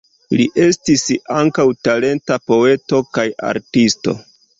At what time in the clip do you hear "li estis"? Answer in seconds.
0.37-1.03